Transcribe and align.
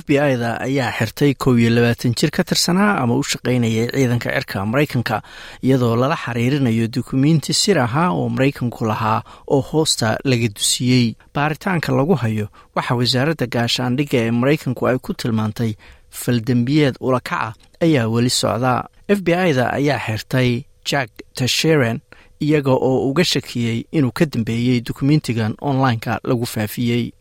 f 0.00 0.02
b 0.08 0.10
i-da 0.16 0.50
ayaa 0.66 0.90
xirtay 0.98 1.34
kow 1.42 1.54
iyo 1.58 1.70
labaatan 1.76 2.14
jir 2.18 2.30
ka 2.30 2.42
tirsanaa 2.44 2.96
ama 3.02 3.14
u 3.20 3.22
shaqaynayay 3.30 3.86
ciidanka 3.94 4.30
cirka 4.34 4.64
maraykanka 4.66 5.16
iyadoo 5.62 5.96
lala 5.96 6.16
xiriirinayo 6.24 6.86
dukumiinti 6.94 7.52
sir 7.62 7.78
ahaa 7.78 8.10
oo 8.18 8.28
maraykanku 8.28 8.84
lahaa 8.90 9.22
oo 9.46 9.60
hoosta 9.60 10.16
laga 10.24 10.48
dusiyey. 10.56 11.14
Baaritaanka 11.34 11.92
lagu 11.92 12.14
hayo 12.22 12.46
waxaa 12.76 12.96
wasaaradda 13.00 13.46
gaashaandhigga 13.54 14.18
ee 14.26 14.30
maraykanku 14.40 14.82
ay 14.88 14.98
ku 14.98 15.14
tilmaantay 15.14 15.72
faldembiyeed 16.10 16.94
ulakaca 17.00 17.52
ayaa 17.84 18.08
weli 18.08 18.30
socdaa 18.30 18.80
f 19.08 19.18
b 19.26 19.28
i-da 19.48 19.64
ayaa 19.78 19.98
xirtay 20.06 20.50
jack 20.90 21.10
tasheren 21.34 22.00
iyaga 22.40 22.72
oo 22.72 23.08
uga 23.10 23.24
shakiyey 23.24 23.78
inuu 23.92 24.12
ka 24.18 24.24
dambeeyey 24.26 24.80
dukumentigan 24.80 25.54
online-ka 25.60 26.20
lagu 26.24 26.46
faafiyey 26.46 27.12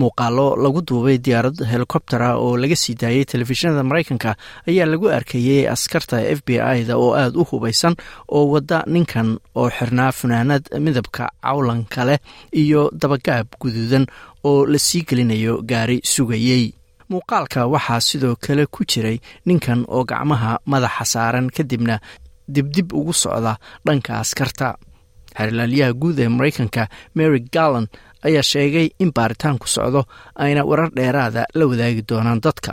muuqaalo 0.00 0.46
lagu 0.64 0.80
duubay 0.88 1.18
diyaarad 1.24 1.58
helikobtera 1.70 2.28
oo 2.44 2.56
laga 2.62 2.76
sii 2.82 2.94
daayey 3.00 3.24
telefishinada 3.24 3.82
maraykanka 3.90 4.30
ayaa 4.68 4.86
lagu 4.92 5.06
arkayey 5.18 5.68
askarta 5.74 6.16
f 6.36 6.40
b 6.46 6.48
i-da 6.78 6.94
oo 6.96 7.10
aada 7.20 7.38
u 7.40 7.44
hubaysan 7.50 7.94
oo 8.36 8.44
wadda 8.52 8.78
ninkan 8.94 9.28
oo 9.60 9.68
xirnaa 9.76 10.12
funaanad 10.18 10.64
midabka 10.84 11.24
cawlanka 11.42 12.04
leh 12.08 12.18
iyo 12.62 12.90
dabagaab 13.00 13.46
guduudan 13.60 14.04
oo 14.44 14.66
la 14.72 14.78
sii 14.78 15.02
gelinayo 15.08 15.54
gaari 15.70 16.00
sugayey 16.04 16.64
muuqaalka 17.10 17.60
waxaa 17.74 18.00
sidoo 18.08 18.34
kale 18.44 18.66
ku 18.66 18.84
jiray 18.90 19.18
ninkan 19.46 19.80
oo 19.88 20.04
gacmaha 20.10 20.52
madaxa 20.72 21.04
saaran 21.12 21.48
kadibna 21.56 21.96
dibdib 22.54 22.92
ugu 22.98 23.12
socda 23.22 23.52
dhanka 23.86 24.12
askarta 24.22 24.68
xeerlaaliyaha 25.38 25.92
guud 26.02 26.18
ee 26.24 26.28
maraykanka 26.36 26.82
mary 27.18 27.40
garland 27.56 27.88
ayaa 28.28 28.44
sheegay 28.52 28.86
in 29.02 29.10
baaritaanku 29.18 29.66
socdo 29.76 30.00
ayna 30.44 30.62
warar 30.70 30.90
dheeraada 30.98 31.42
la 31.58 31.64
wadaagi 31.70 32.02
doonaan 32.10 32.40
dadka. 32.46 32.70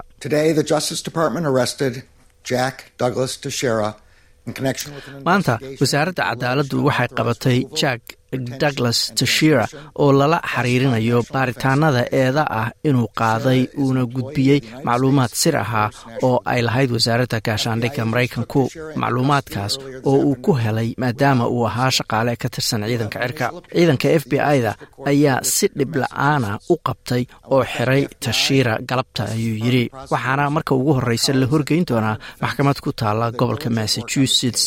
Maanta 5.28 5.54
wasaaradda 5.82 6.24
cadaaladdu 6.30 6.78
waxay 6.88 7.08
qabatay 7.18 7.58
jack 7.82 8.02
douglas 8.62 9.00
tashira 9.20 9.66
oo 10.04 10.12
lala 10.20 10.38
xiriirinayo 10.54 11.20
baaritaanada 11.34 12.02
eeda 12.22 12.44
ah 12.62 12.70
inuu 12.90 13.08
qaaday 13.20 13.60
uuna 13.84 14.04
gudbiyey 14.16 14.60
macluumaad 14.88 15.32
sir 15.42 15.56
ahaa 15.64 15.90
oo 16.28 16.38
ay 16.52 16.62
lahayd 16.68 16.90
wasaaradda 16.96 17.40
gaashaandhigga 17.48 18.04
maraykanku 18.12 18.62
macluumaadkaas 19.02 19.74
oo 20.10 20.18
uu 20.30 20.36
ku 20.46 20.52
helay 20.64 20.90
maadaama 21.04 21.46
uu 21.56 21.66
ahaa 21.70 21.92
shaqaale 21.98 22.34
ka 22.42 22.48
tirsan 22.54 22.82
ciidanka 22.90 23.20
cirka. 23.24 23.46
Ciidanka 23.76 24.08
f 24.22 24.24
b 24.32 24.34
i-da 24.58 24.72
ayaa 25.12 25.38
si 25.56 25.66
dhib 25.78 25.92
la'aana 26.02 26.50
u 26.74 26.76
qabtay 26.88 27.24
oo 27.54 27.62
xiray 27.74 28.02
tashira 28.24 28.74
galabta 28.90 29.24
ayuu 29.36 29.58
yidhi. 29.66 29.84
Waxaana 30.14 30.44
marka 30.56 30.72
ugu 30.80 30.92
horreysa 30.98 31.32
la 31.42 31.46
horgeyn 31.52 31.84
doonaa 31.90 32.16
maxkamad 32.44 32.78
ku 32.84 32.90
taala 33.00 33.26
gobolka 33.40 33.70
massachusetts 33.78 34.64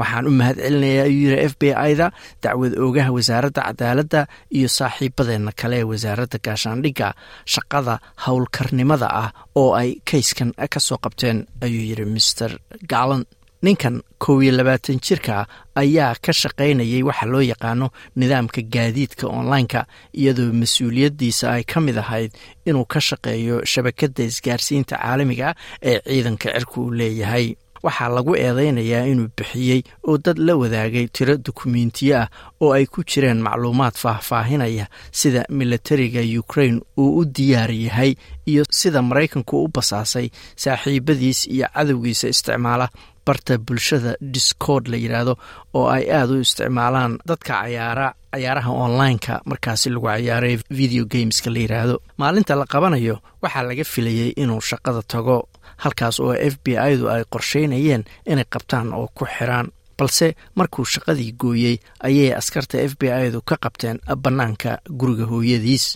waxaan 0.00 0.26
u 0.30 0.32
mahad 0.40 0.56
celinayaa 0.64 1.04
ayuu 1.10 1.22
yidhi 1.30 1.38
f 1.50 1.54
b 1.60 1.62
i-da 1.90 2.06
dacwad 2.44 2.72
oogaha 2.84 3.10
wasaaradda 3.16 3.62
cadaaladda 3.68 4.20
iyo 4.58 4.68
saaxiibadeenna 4.78 5.52
kale 5.60 5.76
ee 5.82 5.86
wasaaradda 5.92 6.38
gaashaandhigga 6.46 7.08
shaqada 7.54 7.94
howlkarnimada 8.24 9.08
ah 9.22 9.28
oo 9.60 9.70
ay 9.80 9.90
kayskan 10.10 10.50
ka 10.72 10.80
soo 10.86 10.98
qabteen 11.04 11.38
ayuu 11.64 11.84
yidhi 11.90 12.04
master 12.14 12.50
galan 12.92 13.22
ninkan 13.66 13.96
kow 14.24 14.36
iyo 14.42 14.52
labaatan 14.58 14.98
jirka 15.06 15.34
ayaa 15.82 16.14
ka 16.24 16.32
shaqaynayay 16.40 17.02
waxa 17.08 17.26
loo 17.32 17.42
yaqaano 17.52 17.86
nidaamka 18.20 18.60
gaadiidka 18.74 19.24
online-ka 19.38 19.80
iyadoo 20.20 20.48
mas'uuliyaddiisa 20.60 21.46
ay 21.56 21.62
ka 21.72 21.78
mid 21.86 21.96
ahayd 22.04 22.30
inuu 22.68 22.86
ka 22.92 23.00
shaqeeyo 23.08 23.56
shabakadda 23.72 24.22
isgaarsiinta 24.30 24.94
caalamiga 25.02 25.48
ee 25.90 25.98
ciidanka 26.08 26.48
cirka 26.54 26.74
uu 26.80 26.90
leeyahay 27.00 27.46
waxaa 27.82 28.08
lagu 28.16 28.32
eedeynayaa 28.36 29.04
inuu 29.12 29.28
bixiyey 29.36 29.80
oo 30.08 30.18
dad 30.24 30.38
la 30.38 30.54
wadaagay 30.56 31.06
tiro 31.16 31.34
dukumentiyo 31.46 32.16
ah 32.22 32.28
oo 32.60 32.72
ay 32.76 32.86
ku 32.86 33.00
jireen 33.10 33.40
macluumaad 33.46 33.94
faahfaahinaya 34.02 34.86
sida 35.12 35.44
militariga 35.48 36.22
ukraine 36.42 36.80
uu 36.98 37.18
u 37.20 37.24
diyaar 37.24 37.70
yahay 37.86 38.14
iyo 38.46 38.62
sida 38.70 39.02
maraykanku 39.02 39.64
u 39.64 39.68
basaasay 39.74 40.26
saaxiibadiis 40.56 41.46
iyo 41.46 41.66
cadowgiisa 41.74 42.28
isticmaala. 42.28 42.88
Barta 43.26 43.58
bulshada 43.58 44.16
discord 44.20 44.88
la 44.88 44.96
yidhaahdo 44.96 45.34
oo 45.74 45.86
ay 45.88 46.04
aada 46.10 46.32
u 46.34 46.40
isticmaalaan 46.40 47.12
dadka 47.28 47.52
cayaara 47.62 48.08
cayaaraha 48.32 48.70
online-ka 48.86 49.34
markaasi 49.50 49.90
lagu 49.90 50.06
cayaaray 50.10 50.56
video 50.78 51.04
gameska 51.12 51.50
la 51.54 51.60
yidhaahdo 51.64 51.96
maalinta 52.18 52.54
la 52.60 52.64
qabanayo 52.72 53.16
waxaa 53.42 53.62
laga 53.68 53.84
filayey 53.92 54.30
inuu 54.42 54.60
shaqada 54.70 55.02
tago 55.12 55.36
halkaas 55.84 56.16
oo 56.20 56.32
f 56.52 56.54
b 56.64 56.66
i-du 56.90 57.08
ay 57.14 57.22
qorsheynayeen 57.32 58.02
inay 58.30 58.46
qabtaan 58.54 58.92
oo 58.98 59.06
ku 59.16 59.24
xiraan 59.36 59.68
balse 59.98 60.26
markuu 60.58 60.84
shaqadii 60.94 61.32
gooyey 61.42 61.76
ayay 62.06 62.30
askarta 62.40 62.76
f 62.90 62.92
b 63.00 63.02
i-du 63.24 63.40
ka 63.48 63.56
qabteen 63.64 63.98
bannaanka 64.24 64.70
guriga 65.00 65.24
hooyadiis. 65.32 65.86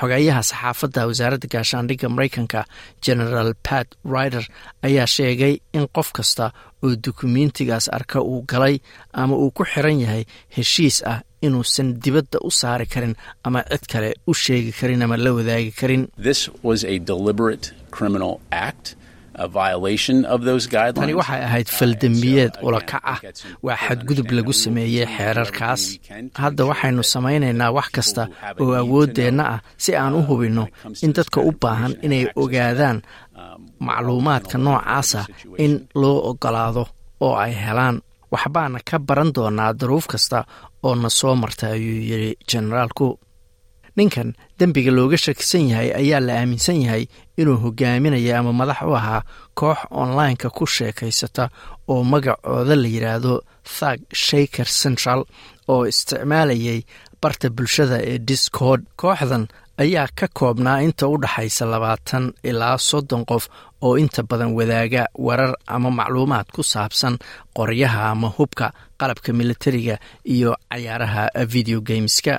Xogeeyaha 0.00 0.42
saxaafadda 0.50 1.06
wasaaradda 1.08 1.46
gaashaandhigga 1.52 2.08
maraykanka 2.08 2.60
generaal 3.04 3.52
pat 3.66 3.86
rider 4.14 4.44
ayaa 4.86 5.06
sheegay 5.16 5.54
in 5.76 5.84
qof 5.96 6.08
kasta 6.16 6.46
oo 6.84 6.96
dukumentigaas 7.04 7.86
arka 7.96 8.18
uu 8.30 8.40
galay 8.52 8.76
ama 9.12 9.36
uu 9.36 9.50
ku 9.56 9.62
xiran 9.72 10.00
yahay 10.04 10.24
heshiis 10.56 10.96
ah 11.12 11.20
inuusan 11.46 11.88
dibadda 12.02 12.38
u 12.48 12.50
saari 12.50 12.86
karin 12.92 13.14
ama 13.46 13.60
cid 13.70 13.84
kale 13.92 14.10
u 14.30 14.32
sheegi 14.34 14.72
karin 14.78 15.02
ama 15.04 15.16
la 15.24 15.30
wadaagi 15.36 15.72
karin 15.80 16.02
tani 20.98 21.14
waxay 21.20 21.42
ahayd 21.48 21.68
faldembiyeed 21.78 22.52
ulakac 22.66 23.02
ah 23.12 23.18
waa 23.66 23.76
xadgudub 23.86 24.28
lagu 24.36 24.52
sameeyey 24.64 25.06
xeerarkaas. 25.16 25.82
hadda 26.42 26.62
waxaynu 26.70 27.02
samaynaynaa 27.14 27.70
wax 27.76 27.88
kasta 27.96 28.22
oo 28.62 28.72
awooddeenna 28.82 29.44
ah 29.54 29.60
si 29.84 29.90
aan 30.02 30.14
u 30.18 30.22
hubinno 30.28 30.64
in 31.04 31.12
dadka 31.16 31.38
u 31.48 31.50
baahan 31.62 31.92
inay 32.06 32.24
ogaadaan 32.42 32.98
macluumaadka 33.86 34.56
noocaasa 34.58 35.20
in 35.64 35.72
loo 36.00 36.18
ogolaado 36.30 36.84
oo 37.20 37.34
ay 37.44 37.52
helaan. 37.64 37.96
Waxbaana 38.32 38.78
ka 38.88 38.96
baran 39.08 39.30
doonaa 39.36 39.72
daruuf 39.80 40.06
kasta 40.12 40.38
oo 40.86 40.94
na 41.02 41.08
soo 41.18 41.34
marta 41.42 41.66
ayuu 41.76 42.00
yidhi 42.10 42.30
generaalku 42.50 43.06
ninkan 43.96 44.28
dembiga 44.58 44.90
looga 44.96 45.16
shakisan 45.24 45.64
yahay 45.70 45.88
ayaa 46.00 46.20
la 46.26 46.32
aaminsan 46.40 46.78
yahay 46.84 47.04
inuu 47.40 47.56
hogaaminaya 47.64 48.38
ama 48.38 48.52
madax 48.52 48.80
u 48.90 48.94
ahaa 49.00 49.22
koox 49.54 49.78
online-ka 49.90 50.48
ku 50.56 50.64
sheekaysata 50.66 51.44
oo 51.92 52.02
magacooda 52.12 52.74
la 52.82 52.88
yidhaahdo 52.94 53.34
thag 53.78 53.98
shaker 54.24 54.66
central 54.82 55.20
oo 55.72 55.82
isticmaalayay 55.90 56.80
barta 57.22 57.50
bulshada 57.56 57.96
ee 58.10 58.18
discord. 58.18 58.82
Kooxdan 59.00 59.44
ayaa 59.82 60.08
ka 60.18 60.26
koobnaa 60.38 60.78
inta 60.86 61.04
u 61.08 61.16
dhaxaysa 61.22 61.64
labaatan 61.72 62.24
ilaa 62.50 62.78
soddon 62.78 63.24
qof 63.30 63.44
oo 63.86 63.94
inta 64.02 64.22
badan 64.30 64.50
wadaaga 64.58 65.02
warar 65.26 65.52
ama 65.74 65.90
macluumaad 65.98 66.46
ku 66.54 66.62
saabsan 66.72 67.14
qoryaha 67.56 68.02
ama 68.12 68.28
hubka 68.36 68.66
qalabka 69.00 69.30
militariga 69.32 69.96
iyo 70.34 70.50
cayaaraha 70.70 71.22
video 71.54 71.80
gameska 71.80 72.34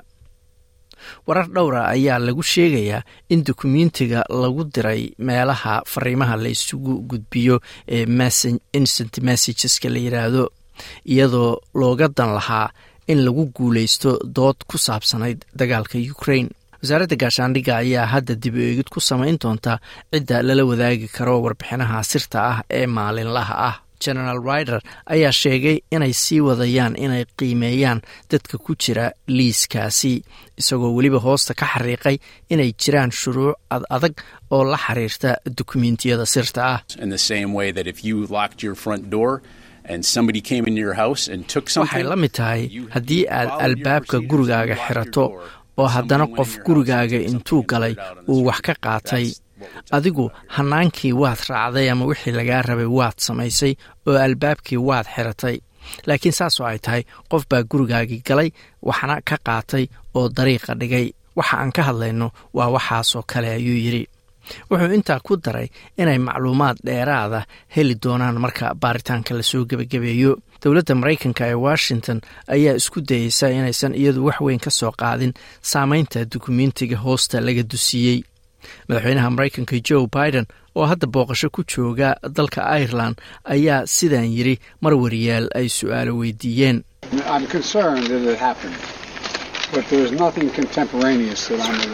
warar 1.27 1.47
dhowra 1.55 1.81
ayaa 1.95 2.19
lagu 2.27 2.43
sheegayaa 2.53 3.01
in 3.33 3.43
dukumentiga 3.49 4.19
lagu 4.43 4.63
diray 4.75 5.03
meelaha 5.27 5.73
fariimaha 5.93 6.35
la 6.43 6.49
isugu 6.55 6.93
gudbiyo 7.11 7.55
ee 7.97 8.05
instant 8.79 9.13
messageska 9.27 9.89
la 9.89 9.99
yidhaahdo 10.05 10.43
iyadoo 11.13 11.51
looga 11.81 12.07
dan 12.17 12.33
lahaa 12.37 12.67
in 13.07 13.19
lagu 13.25 13.43
guuleysto 13.57 14.11
dood 14.35 14.55
ku 14.67 14.77
saabsanayd 14.77 15.39
dagaalka 15.59 15.97
ukraine. 16.15 16.49
Wasaaradda 16.83 17.15
gaashaandhigga 17.23 17.73
ayaa 17.83 18.05
hadda 18.13 18.35
dib 18.43 18.55
eegid 18.57 18.89
ku 18.93 18.99
samayn 19.09 19.37
doonta 19.43 19.73
cidda 20.11 20.37
lala 20.47 20.63
wadaagi 20.71 21.07
karo 21.17 21.35
warbixinaha 21.45 21.99
sirta 22.11 22.37
ah 22.51 22.57
ee 22.79 22.85
maalinlaha 22.97 23.55
ah 23.69 23.75
generaal 24.05 24.39
rider 24.49 24.79
ayaa 25.15 25.31
sheegay 25.41 25.77
inay 25.95 26.13
sii 26.23 26.39
wadayaan 26.47 26.93
inay 27.05 27.23
qiimeeyaan 27.39 27.99
dadka 28.31 28.57
ku 28.65 28.71
jira 28.83 29.05
liiskaasi 29.37 30.13
isagoo 30.61 30.91
weliba 30.97 31.19
hoosta 31.27 31.53
ka 31.59 31.65
xariiqay 31.73 32.17
inay 32.53 32.69
jiraan 32.81 33.11
shuruuc 33.21 33.55
ad 33.75 33.83
adag 33.95 34.13
oo 34.55 34.63
la 34.71 34.77
xiriirta 34.85 35.29
dukumentiyada 35.57 36.25
sirta 36.33 36.61
ah. 36.73 36.79
Waxay 40.73 42.03
la 42.11 42.15
mid 42.15 42.31
tahay 42.37 42.61
haddii 42.95 43.23
aad 43.39 43.49
albaabka 43.65 44.17
gurigaaga 44.31 44.75
xirato 44.85 45.25
oo 45.81 45.87
haddana 45.95 46.25
qof 46.37 46.51
gurigaaga 46.65 47.19
intuu 47.29 47.61
galay 47.71 47.93
uu 48.31 48.45
wax 48.47 48.59
ka 48.67 48.73
qaatay 48.85 49.25
adigu 49.91 50.31
hannaankii 50.55 51.13
waad 51.21 51.41
raacday 51.49 51.89
ama 51.91 52.05
wixii 52.05 52.31
lagaa 52.39 52.61
rabay 52.61 52.85
waad 52.99 53.17
samaysay 53.17 53.73
oo 54.07 54.17
albaabkii 54.25 54.77
waad 54.77 55.07
xiratay. 55.15 55.57
Laakiin 56.07 56.33
saasoo 56.39 56.65
ay 56.65 56.79
tahay 56.79 57.03
qof 57.31 57.43
baa 57.49 57.63
gurigaagii 57.71 58.21
galay 58.27 58.49
waxna 58.87 59.21
ka 59.29 59.37
qaatay 59.47 59.85
oo 60.15 60.29
dariiqa 60.37 60.73
dhigay. 60.79 61.07
Waxa 61.35 61.57
aan 61.57 61.71
ka 61.75 61.81
hadlayno 61.83 62.27
waa 62.53 62.69
waxaasoo 62.75 63.23
kale 63.31 63.49
ayuu 63.57 63.77
yidhi. 63.85 64.03
Wuxuu 64.69 64.93
intaa 64.93 65.19
ku 65.23 65.37
daray 65.37 65.67
inay 65.97 66.17
macluumaad 66.19 66.77
dheeraada 66.85 67.45
heli 67.75 67.95
doonaan 68.03 68.37
marka 68.43 68.75
baaritaanka 68.81 69.31
la 69.37 69.43
soo 69.43 69.63
gebagabeeyo 69.69 70.31
dowladda 70.63 70.95
maraykanka 70.95 71.43
ee 71.47 71.53
washington 71.67 72.19
ayaa 72.55 72.75
isku 72.79 72.99
dayeysa 73.09 73.49
inaysan 73.57 73.95
iyadu 73.95 74.25
wax 74.25 74.37
weyn 74.45 74.59
ka 74.59 74.69
soo 74.79 74.91
qaadin 75.01 75.33
saameynta 75.61 76.25
dukumentiga 76.33 76.97
hoosta 76.97 77.39
laga 77.41 77.63
dusiiyey 77.71 78.19
madaxweynaha 78.87 79.29
maraykanka 79.35 79.75
joe 79.89 80.07
biden 80.15 80.45
oo 80.75 80.85
hadda 80.91 81.07
booqasho 81.15 81.49
ku 81.55 81.61
jooga 81.71 82.09
dalka 82.37 82.61
ireland 82.81 83.15
ayaa 83.55 83.85
sidaan 83.95 84.29
yidhi 84.37 84.55
mar 84.83 84.93
wariyaal 85.03 85.45
ay 85.59 85.67
su'aalo 85.77 86.13
weydiiyeen 86.21 86.77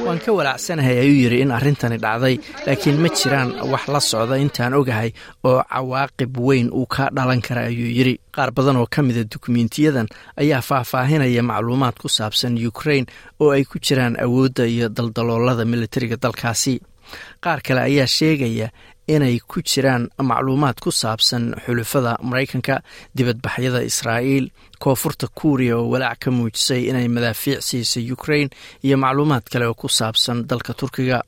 waan 0.05 0.19
ka 0.25 0.31
walaacsanahay 0.37 0.97
ayuu 1.03 1.17
yidhi 1.23 1.37
in 1.43 1.51
arrintani 1.57 1.97
dhacday 2.05 2.35
laakiin 2.67 2.97
ma 3.03 3.09
jiraan 3.19 3.49
wax 3.71 3.83
la 3.93 3.99
socda 3.99 4.35
intaan 4.43 4.73
ogahay 4.79 5.09
oo 5.43 5.61
cawaaqib 5.71 6.37
weyn 6.47 6.67
uu 6.79 6.85
ka 6.95 7.09
dhalan 7.15 7.41
kara 7.41 7.61
ayuu 7.69 7.87
yidhi. 7.97 8.13
Qaar 8.35 8.51
badan 8.51 8.77
oo 8.81 8.87
ka 8.93 9.01
mida 9.03 9.23
dukumentiyadan 9.23 10.07
ayaa 10.41 10.61
faahfaahinaya 10.69 11.43
macluumaad 11.43 11.95
ku 12.01 12.07
saabsan 12.09 12.57
ukrain 12.67 13.05
oo 13.39 13.51
ay 13.55 13.63
ku 13.63 13.79
jiraan 13.79 14.15
awoodda 14.19 14.65
iyo 14.65 14.89
daldaloolada 14.89 15.65
militariga 15.65 16.17
dalkaasi. 16.17 16.79
Qaar 17.43 17.59
kale 17.65 17.81
ayaa 17.89 18.07
sheegaya 18.07 18.67
inay 19.15 19.35
ku 19.49 19.57
jiraan 19.69 20.03
macluumaad 20.29 20.77
ku 20.83 20.91
saabsan 21.01 21.43
xulufada 21.65 22.13
maraykanka 22.29 22.75
dibadbaxyada 23.17 23.81
israa'iil 23.89 24.45
koonfurta 24.83 25.27
kuuriya 25.37 25.75
oo 25.79 25.89
walaac 25.93 26.19
ka 26.23 26.29
muujisay 26.37 26.81
inay 26.89 27.07
madaafiic 27.15 27.59
siisay 27.67 28.05
ukrain 28.15 28.49
iyo 28.85 28.95
macluumaad 29.03 29.45
kale 29.51 29.65
oo 29.69 29.73
ku 29.81 29.87
saabsan 29.99 30.37
dalka 30.49 30.73
turkiga. 30.79 31.19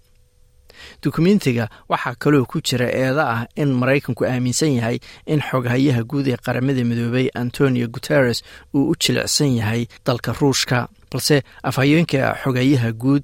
Dukumentiga 1.03 1.65
waxaa 1.89 2.15
kaloo 2.21 2.45
ku 2.45 2.57
jira 2.61 2.87
eeda 2.89 3.23
ah 3.35 3.41
in 3.55 3.69
maraykanku 3.81 4.25
aaminsan 4.25 4.73
yahay 4.77 4.97
in 5.25 5.41
xoghayaha 5.41 6.01
guud 6.09 6.27
ee 6.27 6.37
qaramada 6.45 6.83
midoobay 6.89 7.27
antonio 7.41 7.87
guteres 7.87 8.39
uu 8.73 8.89
u 8.91 8.95
jilicsan 9.01 9.51
yahay 9.59 9.81
dalka 10.05 10.33
ruushka 10.39 10.87
balse 11.11 11.37
afhayeenka 11.69 12.19
xogayaha 12.43 12.91
guud 13.03 13.23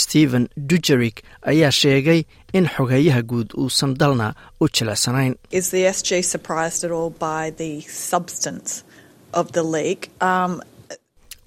stephen 0.00 0.44
dujerik 0.70 1.16
ayaa 1.52 1.70
sheegay 1.80 2.20
in 2.58 2.66
xogayaha 2.76 3.22
guud 3.30 3.48
uusan 3.62 3.94
dalna 4.00 4.28
u 4.60 4.66
jilicsanayn. 4.74 5.34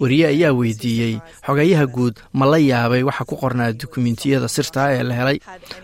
Wariye 0.02 0.28
ayaa 0.34 0.54
weydiiyey 0.58 1.16
xogayaha 1.46 1.86
guud 1.96 2.16
ma 2.34 2.46
la 2.50 2.58
yaabay 2.58 3.04
waxa 3.06 3.26
ku 3.30 3.36
qornaa 3.38 3.70
dukumentiyada 3.82 4.48
sirtaa 4.50 4.90
ee 4.98 5.04
la 5.04 5.14
helay. 5.20 5.38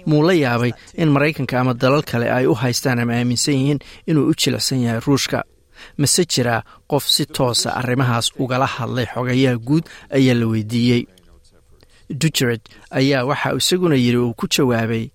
Muu 0.10 0.24
la 0.26 0.34
yaabay 0.34 0.72
in 0.98 1.10
maraykanka 1.14 1.60
ama 1.62 1.74
dalal 1.74 2.02
kale 2.02 2.26
ay 2.38 2.46
u 2.50 2.54
haystaan 2.58 3.00
ama 3.00 3.14
aaminsan 3.14 3.54
yihiin 3.54 3.80
inuu 4.10 4.26
u 4.32 4.34
jilicsan 4.34 4.82
yahay 4.82 5.00
ruushka 5.06 5.44
mase 5.98 6.24
jiraa 6.34 6.62
qof 6.92 7.04
si 7.16 7.26
toosa 7.26 7.70
arrimahaas 7.80 8.28
ugala 8.42 8.66
hadlay 8.76 9.06
xogayaha 9.14 9.58
guud 9.68 9.84
ayaa 10.18 10.36
la 10.40 10.46
weydiiyey. 10.54 11.04
Dujered 12.10 12.62
ayaa 12.92 13.26
waxa 13.30 13.56
isaguna 13.60 13.96
yidhi 13.96 14.18
uu 14.18 14.34
ku 14.34 14.48
jawaabay 14.48 15.10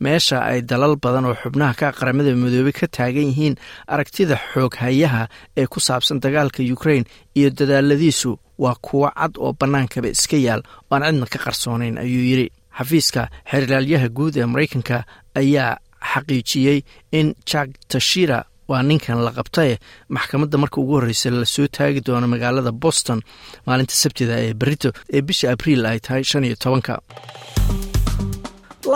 meesha 0.00 0.38
ay 0.50 0.60
dalal 0.62 0.94
badan 1.02 1.24
oo 1.26 1.34
xubnaha 1.42 1.74
ka 1.74 1.88
qaramada 1.98 2.30
midoobey 2.36 2.72
ka 2.78 2.86
taagan 2.86 3.26
yihiin 3.32 3.56
aragtida 3.92 4.36
xooghayaha 4.52 5.22
ee 5.58 5.66
ku 5.66 5.80
saabsan 5.80 6.20
dagaalka 6.22 6.62
ukrain 6.76 7.04
iyo 7.34 7.50
dadaaladiisu 7.50 8.30
waa 8.62 8.76
kuwo 8.86 9.08
cad 9.10 9.34
oo 9.42 9.52
bannaankaba 9.58 10.08
iska 10.14 10.36
yaal 10.36 10.62
oo 10.62 10.94
aan 10.94 11.02
cidna 11.14 11.26
ka 11.32 11.38
qarsoonayn 11.44 11.98
ayuu 11.98 12.24
yidhi. 12.30 12.46
Xafiiska 12.78 13.22
xerilaalyaha 13.50 14.08
guud 14.16 14.36
ee 14.36 14.46
maraykanka 14.46 14.96
ayaa 15.34 15.80
xaqiijiyey 16.12 16.78
in 17.18 17.34
jak 17.50 17.68
tashira 17.90 18.44
waa 18.70 18.82
ninkan 18.90 19.18
la 19.26 19.30
qabtae 19.38 19.72
maxkamadda 20.16 20.56
marka 20.62 20.80
ugu 20.82 20.92
horreysa 20.98 21.30
la 21.30 21.46
soo 21.54 21.66
taagi 21.76 22.00
doono 22.06 22.26
magaalada 22.34 22.72
boston 22.84 23.20
maalinta 23.66 23.94
sabtida 24.02 24.34
ee 24.46 24.54
berito 24.60 24.88
ee 25.16 25.22
bisha 25.28 25.46
abriil 25.54 25.86
ay 25.90 25.98
tahay 26.06 26.24
shan 26.30 26.44
iyo 26.48 26.56
tobanka. 26.64 26.94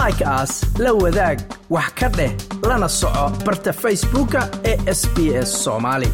Like 0.00 0.22
aas 0.36 0.52
la 0.84 0.92
wadaag 1.02 1.38
wax 1.74 1.88
ka 1.98 2.08
dheh 2.18 2.32
lana 2.68 2.88
soco 3.00 3.24
barta 3.46 3.72
facebooka 3.82 4.40
ee 4.70 4.76
sb 5.00 5.16
s 5.48 5.50
soomaali 5.64 6.08